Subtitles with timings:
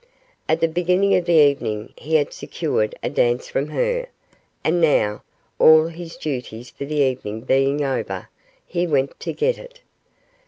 [0.49, 4.07] At the beginning of the evening he had secured a dance from her,
[4.63, 5.21] and now,
[5.59, 8.27] all his duties for the evening being over,
[8.65, 9.81] he went to get it.